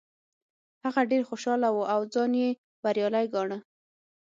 هغه 0.83 1.01
ډیر 1.11 1.21
خوشحاله 1.29 1.69
و 1.73 1.79
او 1.93 2.01
ځان 2.13 2.31
یې 2.41 2.49
بریالی 2.83 3.25
ګاڼه. 3.33 3.57